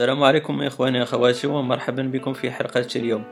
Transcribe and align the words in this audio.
السلام 0.00 0.24
عليكم 0.24 0.62
إخواني 0.62 1.02
أخواتي 1.02 1.46
ومرحبا 1.46 2.02
بكم 2.02 2.32
في 2.32 2.50
حلقة 2.50 2.86
اليوم. 2.96 3.24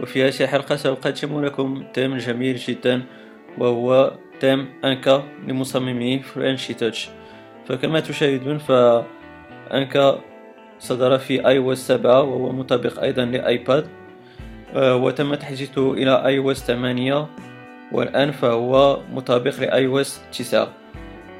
وفي 0.00 0.28
هذه 0.28 0.34
الحلقة 0.40 0.76
سأقدم 0.76 1.44
لكم 1.44 1.84
thème 1.94 2.16
جميل 2.16 2.56
جدا 2.56 3.02
وهو 3.58 4.12
thème 4.40 4.68
أنكا 4.84 5.24
لمصممي 5.48 6.18
French 6.18 6.74
Touch 6.74 7.08
فكما 7.68 8.00
تشاهدون 8.00 8.58
فأنكا 8.58 10.20
صدر 10.78 11.18
في 11.18 11.48
iOS 11.48 11.86
7 11.88 12.22
وهو 12.22 12.52
مطابق 12.52 13.02
أيضا 13.02 13.24
ل 13.24 13.35
iPad. 13.35 13.88
آه، 14.74 14.96
وتم 14.96 15.34
تحديثه 15.34 15.92
إلى 15.92 16.26
iOS 16.26 16.66
8 16.66 17.26
والآن 17.92 18.30
فهو 18.30 19.00
مطابق 19.12 19.60
ل 19.60 19.86
iOS 19.86 20.20
9 20.32 20.68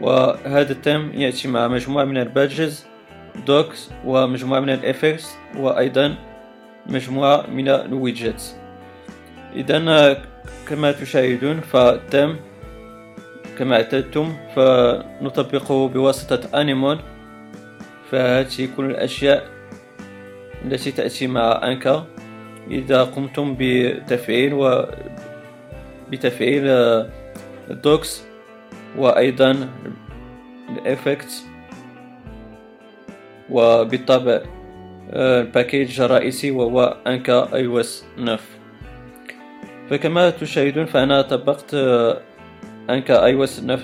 وهذا 0.01 0.73
ال 0.73 0.79
thème 0.79 1.13
يأتي 1.15 1.49
مع 1.49 1.69
مجموعة 1.69 2.05
من 2.05 2.17
ال 2.17 2.26
badges. 2.26 2.92
docks 3.47 3.91
ومجموعة 4.05 4.61
من 4.61 4.71
ال 4.71 4.79
effects 4.79 5.35
وأيضا 5.57 6.15
مجموعة 6.87 7.47
من 7.51 7.69
ال 7.69 7.80
widgets 7.80 8.57
إذا 9.57 10.23
كما 10.69 10.93
تشاهدون 10.93 11.61
فتم 11.61 12.37
كما 13.59 13.77
أعتدتم 13.77 14.37
فنطبقه 14.57 15.89
بواسطة 15.89 16.61
Anemone 16.61 16.99
فهذه 18.11 18.69
كل 18.77 18.85
الأشياء 18.85 19.49
التي 20.65 20.93
تأتي 20.93 21.27
مع 21.27 21.61
أنكا 21.65 22.07
إذا 22.71 23.03
قمتم 23.05 23.57
بتفعيل 23.59 24.55
و 24.55 24.87
بتفعيل 26.11 26.63
ال 27.71 27.79
docks 27.79 28.23
وأيضا 28.99 29.69
ال 30.69 30.80
effect 30.80 31.52
وبالطبع 33.53 34.41
آه، 35.11 35.41
ال 35.41 35.48
package 35.48 36.01
الرئيسي 36.01 36.51
وهو 36.51 36.97
أنكا 37.07 37.55
iOS 37.55 38.05
9 38.17 38.39
فكما 39.91 40.31
تشاهدون 40.31 40.87
فأنا 40.87 41.23
طبقت 41.23 41.75
آه، 41.75 42.21
أنكا 42.91 43.25
iOS 43.25 43.61
9 43.61 43.79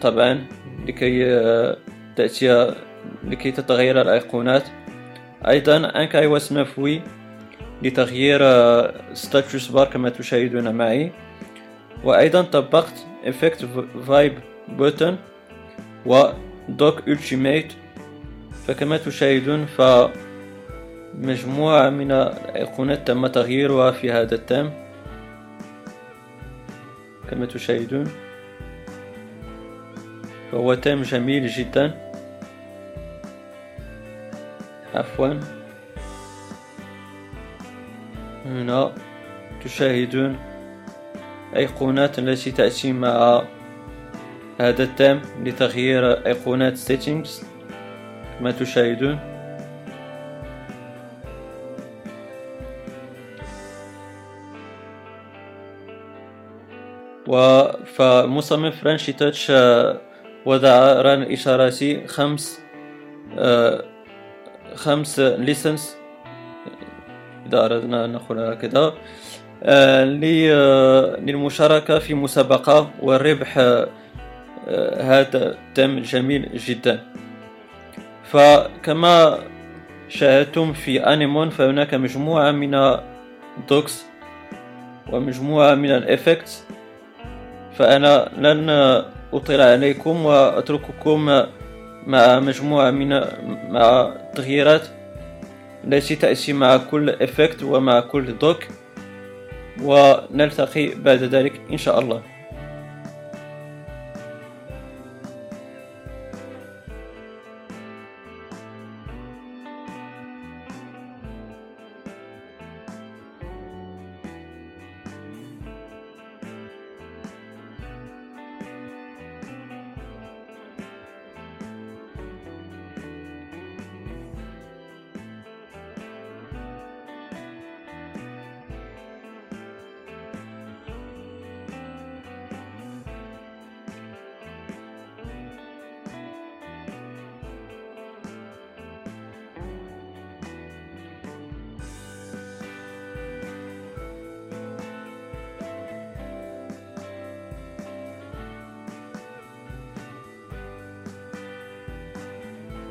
طبعا 0.00 0.46
لكي 0.86 1.34
آه، 1.34 1.76
تأتي 2.16 2.74
لكي 3.24 3.50
تتغير 3.50 4.00
الأيقونات. 4.00 4.62
أيضا 5.48 5.76
أنكا 5.76 6.18
iOS 6.18 6.48
9 6.48 6.66
وي 6.78 7.02
لتغيير 7.82 8.40
status 9.14 9.68
bar 9.68 9.86
كما 9.86 10.08
تشاهدون 10.08 10.74
معي. 10.74 11.12
وأيضا 12.04 12.42
طبقت 12.42 13.06
effect 13.24 13.68
five 14.06 14.38
button 14.68 15.16
و 16.06 16.25
dock 16.25 17.00
ultimate 17.00 17.81
فكما 18.66 18.96
تشاهدون 18.96 19.66
فمجموعة 21.14 21.90
من 21.90 22.12
الأيقونات 22.12 23.06
تم 23.06 23.26
تغييرها 23.26 23.90
في 23.90 24.12
هذا 24.12 24.34
التام. 24.34 24.72
كما 27.30 27.46
تشاهدون 27.46 28.10
فهو 30.52 30.74
تام 30.74 31.02
جميل 31.02 31.46
جدا. 31.46 32.12
عفوا. 34.94 35.40
هنا 38.46 38.92
تشاهدون 39.64 40.38
أيقونات 41.56 42.18
التي 42.18 42.50
تأتي 42.50 42.92
مع 42.92 43.42
هذا 44.60 44.82
التام 44.82 45.22
لتغيير 45.44 46.26
أيقونات 46.26 46.78
settings. 46.78 47.51
كما 48.38 48.50
تشاهدون؟ 48.50 49.32
فمصمم 57.84 58.70
فرنشي 58.70 59.12
تاتش 59.12 59.50
آه، 59.50 60.00
وضع 60.46 61.02
رهن 61.02 61.22
الإشارات 61.22 62.06
خمس 62.06 62.60
آه، 63.38 63.84
خمس 64.74 65.20
license. 65.20 65.96
إذا 67.46 67.64
أردنا 67.64 68.04
أن 68.04 68.12
نقول 68.12 68.38
هكذا. 68.38 68.94
آه، 69.62 70.04
للمشاركة 70.04 71.98
في 71.98 72.14
مسابقة 72.14 72.90
والربح 73.00 73.58
هذا 74.98 75.56
تم 75.74 75.98
جميل 75.98 76.58
جدا. 76.58 77.00
فكما 78.32 79.38
شاهدتم 80.08 80.72
في 80.72 81.00
Anemone 81.00 81.50
فهناك 81.50 81.94
مجموعة 81.94 82.50
من 82.50 82.96
docks 83.68 84.04
ومجموعة 85.12 85.74
من 85.74 85.90
ال 85.90 85.98
effects. 85.98 86.64
فأنا 87.72 88.30
لن 88.38 88.70
أطيل 89.32 89.60
عليكم 89.60 90.24
وأترككم 90.24 91.24
مع 92.06 92.40
مجموعة 92.40 92.90
من 92.90 93.08
مع 93.72 94.12
التغييرات. 94.28 94.86
التي 95.84 96.16
تأتي 96.16 96.52
مع 96.52 96.76
كل 96.76 97.10
إفكت 97.10 97.62
ومع 97.62 98.00
كل 98.00 98.38
دوك 98.38 98.64
ونلتقي 99.82 100.94
بعد 100.94 101.22
ذلك 101.22 101.60
إن 101.70 101.76
شاء 101.76 102.00
الله. 102.00 102.22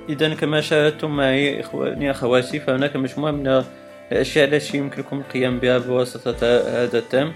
إذا 0.10 0.34
كما 0.34 0.62
شاهدتم 0.62 1.18
معي 1.18 1.60
إخواني 1.60 2.12
أخواتي 2.12 2.60
فهناك 2.60 2.96
مجموعة 2.96 3.32
من 3.32 3.64
الأشياء 4.12 4.48
التي 4.48 4.78
يمكنكم 4.78 5.20
القيام 5.20 5.60
بها 5.60 5.78
بواسطة 5.78 6.46
هذا 6.84 6.98
التم 6.98 7.34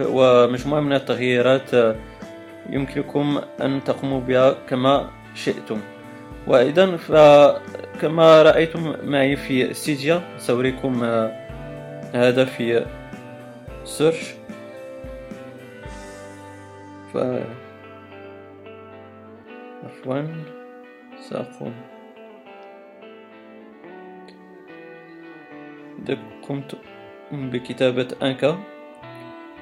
ومجموعة 0.00 0.80
من 0.80 0.92
التغييرات 0.92 1.96
يمكنكم 2.70 3.40
أن 3.60 3.84
تقوموا 3.84 4.20
بها 4.20 4.56
كما 4.68 5.10
شئتم. 5.34 5.80
وأيضا 6.46 6.98
كما 8.00 8.42
رأيتم 8.42 8.94
معي 9.04 9.36
في 9.36 9.74
سيديا 9.74 10.22
سأريكم 10.38 11.04
هذا 12.14 12.44
في 12.44 12.86
سيرش 13.84 14.34
ف 17.12 17.16
عفوا 19.84 20.22
سأقوم. 21.30 21.74
إذا 26.02 26.18
قمت 26.48 26.76
بكتابة 27.32 28.08
أنكا 28.22 28.58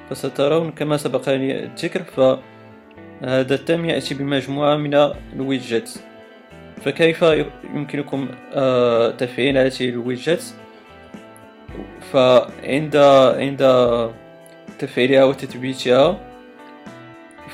فسترون 0.09 0.71
كما 0.71 0.97
سبق 0.97 1.29
لي 1.29 1.63
الذكر 1.63 2.03
فهذا 2.03 3.55
التم 3.55 3.85
يأتي 3.85 4.13
بمجموعة 4.13 4.75
من 4.75 4.93
ال 5.33 5.42
widgets 5.42 6.03
فكيف 6.81 7.21
يمكنكم 7.73 8.29
آه، 8.53 9.11
تفعيل 9.11 9.57
هذه 9.57 9.89
ال 9.89 9.97
widgets 9.97 10.55
فعند 12.11 12.95
عند 13.37 13.61
تفعيلها 14.79 15.23
وتثبيتها 15.23 16.19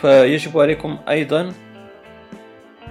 فيجب 0.02 0.60
عليكم 0.60 0.98
أيضا 1.10 1.54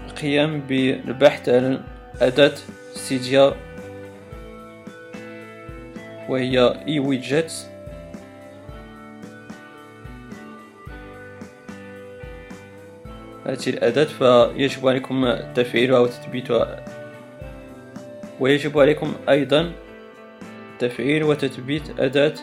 القيام 0.07 0.61
بالبحث 0.61 1.49
عن 1.49 1.81
أداة 2.21 2.55
ستيديا 2.95 3.55
وهي 6.29 6.85
اي 6.89 6.99
ويدجت 6.99 7.73
هذه 13.47 13.69
الأداة 13.69 14.05
فيجب 14.05 14.89
عليكم 14.89 15.35
تفعيلها 15.55 15.99
وتثبيتها 15.99 16.85
ويجب 18.41 18.79
عليكم 18.79 19.15
أيضا 19.29 19.73
تفعيل 20.79 21.23
وتثبيت 21.23 22.01
أداة. 22.01 22.35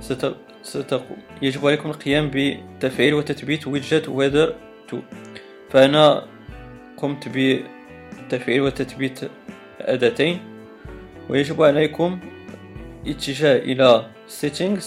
ست... 0.00 0.34
ست... 0.62 1.00
يجب 1.42 1.66
عليكم 1.66 1.90
القيام 1.90 2.30
بتفعيل 2.34 3.14
وتثبيت 3.14 3.66
ويدجت 3.66 4.08
ويذر 4.08 4.54
2 4.88 5.02
فأنا 5.70 6.26
قمت 6.96 7.28
بتفعيل 7.28 8.60
وتثبيت 8.60 9.20
أداتين. 9.80 10.49
ويجب 11.30 11.62
عليكم 11.62 12.18
اتجاه 13.06 13.56
إلى 13.58 14.06
settings 14.40 14.84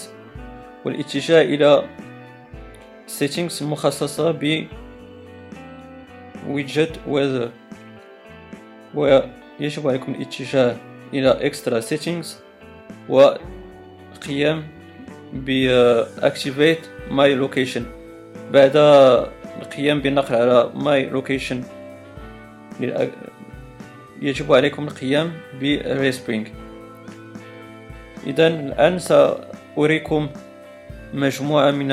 والاتجاه 0.84 1.42
إلى 1.42 1.84
settings 3.18 3.62
المخصصة 3.62 4.30
ب 4.30 4.66
widget 6.52 6.94
weather. 7.08 7.48
ويجب 8.94 9.88
عليكم 9.88 10.14
الاتجاه 10.14 10.76
إلى 11.14 11.50
extra 11.50 11.80
settings 11.80 12.26
وقيام 13.08 14.64
ب 15.32 15.48
activate 16.20 16.84
my 17.10 17.34
location. 17.34 17.82
بعد 18.52 18.76
القيام 19.62 20.00
بالنقر 20.00 20.34
على 20.34 20.70
my 20.74 21.14
location 21.14 21.56
يجب 24.22 24.52
عليكم 24.52 24.84
القيام 24.84 25.32
ب 25.60 25.70
respring 25.70 26.48
إذا 28.26 28.46
الآن 28.46 28.98
سأريكم 28.98 30.28
مجموعة 31.14 31.70
من 31.70 31.92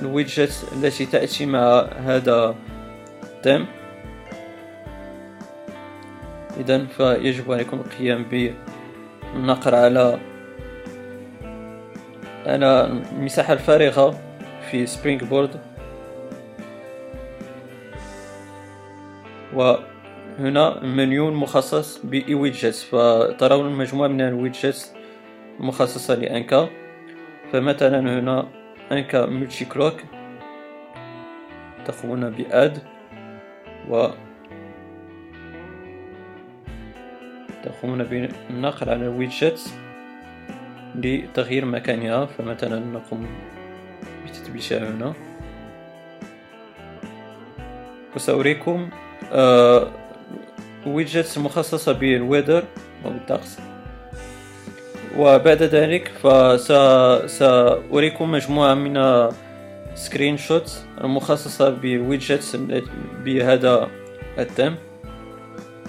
ال 0.00 0.10
widget 0.10 0.68
التي 0.72 1.06
تأتي 1.06 1.46
مع 1.46 1.88
هذا 1.96 2.54
التيم 3.22 3.66
إذا 6.60 6.86
فيجب 6.86 7.52
عليكم 7.52 7.80
القيام 7.80 8.52
بالنقر 9.34 9.74
على 9.74 10.18
على 12.46 13.00
المساحة 13.12 13.52
الفارغة 13.52 14.20
في 14.70 14.86
SpringBoard 14.86 15.60
وهنا 20.38 20.84
منيو 20.84 21.30
مخصص 21.30 21.98
ب 22.04 22.34
iWidgets 22.34 22.84
فترون 22.84 23.72
مجموعة 23.72 24.08
من 24.08 24.20
ال 24.20 24.29
widgets 24.29 24.92
المخصصة 25.60 26.14
لأنكا 26.14 26.68
فمثلا 27.52 28.00
هنا 28.00 28.48
أنكا 28.92 29.26
multi 29.26 29.64
clock 29.64 29.94
تقومون 31.84 32.30
بأد 32.30 32.78
و 33.88 34.08
تقومون 37.62 38.04
بالنقل 38.04 38.90
على 38.90 39.06
الويدجت 39.06 39.60
لتغيير 40.94 41.64
مكانها. 41.64 42.26
فمثلا 42.26 42.78
نقوم 42.78 43.26
بتثبيتها 44.24 44.90
هنا. 44.90 45.12
وسأريكم 48.16 48.90
آه 49.32 50.05
ويدجتس 50.86 51.38
مخصصة 51.38 51.92
بالويذر 51.92 52.64
أو 53.04 53.10
الطقس 53.10 53.58
وبعد 55.18 55.62
ذلك 55.62 56.08
فسأريكم 57.28 58.30
مجموعة 58.30 58.74
من 58.74 59.28
screenshot 59.94 60.84
المخصصة 61.04 61.70
بال 61.70 61.89
widgets 61.89 62.56
بهذا 63.24 63.88
التم 64.38 64.74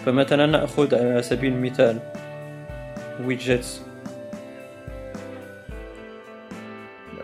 فمثلا 0.05 0.45
نأخذ 0.45 0.95
على 0.95 1.21
سبيل 1.21 1.53
المثال 1.53 1.99
widgets 3.25 3.81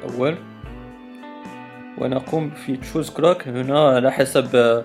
الأول. 0.04 0.36
ونقوم 1.98 2.50
في 2.50 2.78
choose 2.78 3.10
clock 3.10 3.48
هنا 3.48 3.90
على 3.90 4.12
حسب 4.12 4.84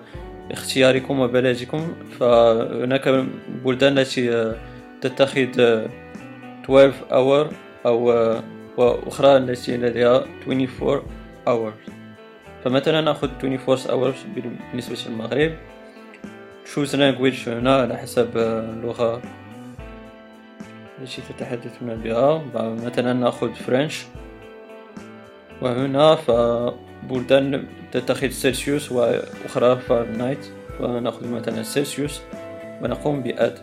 اختياركم 0.50 1.20
وبلدكم 1.20 1.94
فهناك 2.20 3.24
بلدان 3.64 3.98
التي 3.98 4.54
تتخذ 5.00 5.48
12 6.64 6.94
hour 7.12 7.50
أو 7.86 8.34
وأخرى 8.76 9.36
التي 9.36 9.76
لديها 9.76 10.24
24 10.46 11.02
hours 11.48 11.90
فمثلا 12.64 13.00
نأخذ 13.00 13.28
24 13.42 13.78
hours 13.78 14.16
بالنسبة 14.34 14.96
للمغرب. 15.06 15.52
choose 16.64 16.92
language 16.92 17.48
هنا 17.48 17.76
على 17.76 17.96
حسب 17.96 18.36
اللغة 18.36 19.22
التي 21.02 21.22
تتحدثون 21.28 21.94
بها. 21.94 22.44
مثلا 22.54 23.12
نأخذ 23.12 23.54
French 23.54 24.04
وهنا 25.62 26.14
فبلدان 26.14 27.64
تتخذ 27.92 28.28
سيلسيوس 28.28 28.92
وأخرى 28.92 29.76
فارنايت 29.76 30.46
فنأخذ 30.78 31.28
مثلا 31.28 31.62
سيلسيوس 31.62 32.20
ونقوم 32.82 33.22
ب 33.22 33.29
add. 33.29 33.58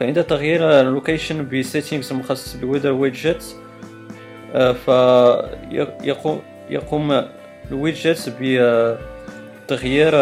فعند 0.00 0.24
تغيير 0.24 0.80
ال 0.80 0.88
location 0.88 1.48
ب 1.48 1.55
settings 1.55 2.12
المخصص 2.12 2.56
ب 2.56 2.61
weather 2.61 2.92
widget 2.92 3.56
فيقوم 4.54 6.40
يقوم 6.70 7.24
ال 7.70 7.79
widget 7.79 8.36
بتغيير 8.40 10.12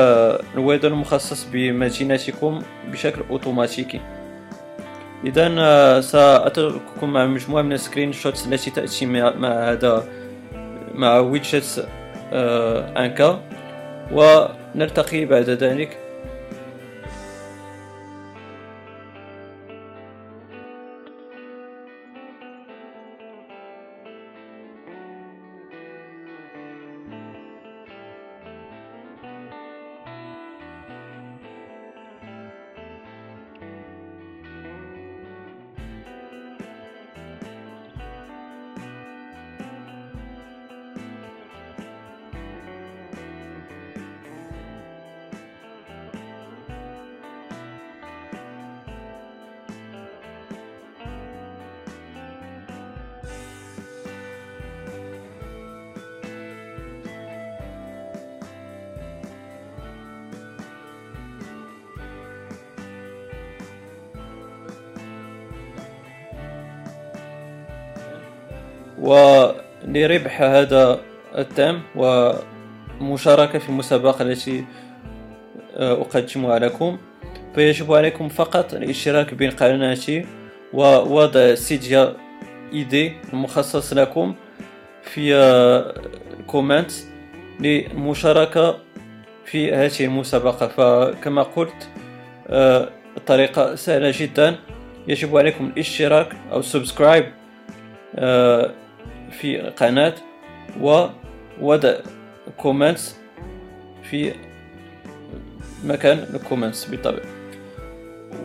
ال 0.55 0.59
weather 0.59 0.89
المخصص 0.89 1.47
بمدينتكم 1.53 2.63
بشكل 2.93 3.23
أوتوماتيكي. 3.31 4.01
اذا 5.25 6.01
سأترككم 6.01 7.13
مع 7.13 7.27
مجموعة 7.27 7.63
من 7.63 7.73
ال 7.73 8.13
screenshots 8.13 8.47
التي 8.47 8.71
تأتي 8.71 9.07
مع 9.07 9.71
هذا 9.71 10.05
مع 10.95 11.19
ويدجت 11.19 11.89
انكا 12.97 13.41
ونلتقي 14.13 15.25
بعد 15.25 15.51
ذلك. 15.51 16.02
ولربح 69.03 70.43
هذا 70.43 71.01
التام 71.39 71.83
ومشاركة 71.97 73.59
في 73.59 73.69
المسابقة 73.69 74.23
التي 74.23 74.65
آه، 75.77 75.93
أقدمها 75.93 76.59
لكم. 76.59 76.99
فيجب 77.55 77.93
عليكم 77.93 78.29
فقط 78.29 78.75
الاشتراك 78.75 79.35
بين 79.35 79.51
قناتي 79.51 80.27
ووضع 80.73 81.55
سيديا 81.55 82.17
إيدي 82.73 83.13
المخصص 83.33 83.93
لكم 83.93 84.35
في 85.03 85.35
كومنت 86.47 86.91
آه، 86.91 87.63
للمشاركة 87.63 88.79
في 89.45 89.75
هذه 89.75 90.05
المسابقة. 90.05 90.69
فكما 90.69 91.43
قلت 91.43 91.89
آه، 92.49 92.89
الطريقة 93.17 93.75
سهلة 93.75 94.13
جدا. 94.17 94.57
يجب 95.09 95.37
عليكم 95.37 95.67
الاشتراك 95.67 96.29
أو 96.53 96.63
subscribe 96.63 97.25
في 99.33 99.59
قناة 99.59 100.15
ووضع 100.81 101.95
comments 102.57 103.17
في 104.03 104.33
مكان 105.85 106.27
ال 106.35 106.40
comments 106.40 106.85
بالطبع. 106.85 107.23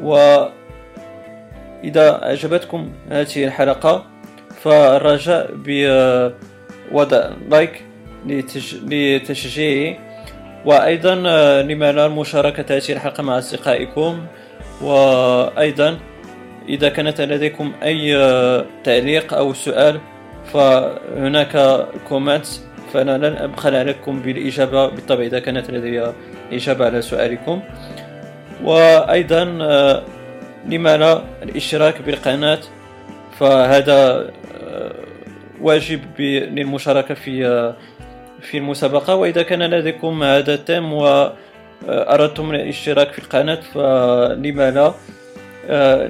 وإذا 0.02 0.54
أعجبتكم 2.24 2.92
هذه 3.10 3.46
الحلقة 3.46 4.06
فالرجاء 4.62 5.52
بوضع 5.56 7.30
like 7.50 7.84
لتشجيعي 8.86 10.00
وأيضا 10.66 11.16
لما 11.62 11.92
لا 11.92 12.06
المشاركة 12.06 12.76
هذه 12.76 12.92
الحلقة 12.92 13.24
مع 13.24 13.38
أصدقائكم. 13.38 14.26
وأيضا 14.82 16.00
إذا 16.70 16.90
كانت 16.90 17.22
لديكم 17.22 17.74
أي 17.84 18.14
تعليق 18.84 19.34
أو 19.34 19.54
سؤال 19.54 20.00
فهناك 20.54 21.86
كومنت 22.10 22.46
فأنا 22.94 23.18
لن 23.18 23.38
أبخل 23.38 23.76
عليكم 23.76 24.20
بالإجابة 24.22 24.90
بالطبع 24.90 25.24
إذا 25.24 25.40
كانت 25.40 25.72
لدي 25.72 26.12
إجابة 26.52 26.86
على 26.86 27.02
سؤالكم. 27.02 27.62
وأيضا 28.64 29.44
لما 30.66 30.98
لا 30.98 31.22
الاشتراك 31.44 32.02
بالقناة. 32.02 32.60
فهذا 33.40 34.32
واجب 35.62 36.02
للمشاركة 36.20 37.14
في 37.14 37.74
في 38.42 38.58
المسابقة. 38.58 39.16
وإذا 39.16 39.42
كان 39.42 39.64
لديكم 39.64 40.24
هذا 40.24 40.54
التم 40.54 40.94
وأردتم 40.94 42.52
الاشتراك 42.52 43.12
في 43.12 43.20
القناة 43.20 43.60
فلما 43.74 44.72
لا 44.72 44.94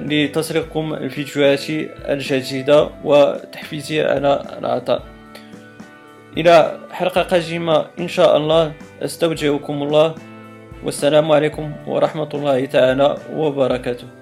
لتصلكم 0.10 0.94
الفيديوهات 0.94 1.66
الجديدة 2.10 2.90
وتحفيزي 3.04 4.02
على 4.02 4.44
العطاء. 4.60 5.02
إلى 6.38 6.80
حلقة 6.92 7.22
قادمة 7.22 7.86
إن 8.00 8.08
شاء 8.08 8.38
الله 8.38 8.74
أستودعكم 9.02 9.84
الله 9.84 10.16
والسلام 10.84 11.32
عليكم 11.32 11.72
ورحمة 11.88 12.30
الله 12.34 12.66
تعالى 12.66 13.18
وبركاته. 13.34 14.17